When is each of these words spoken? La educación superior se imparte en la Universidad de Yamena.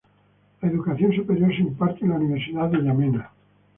La 0.63 0.67
educación 0.69 1.13
superior 1.13 1.55
se 1.55 1.61
imparte 1.61 2.03
en 2.05 2.09
la 2.09 2.15
Universidad 2.15 2.69
de 2.71 2.81
Yamena. 2.83 3.29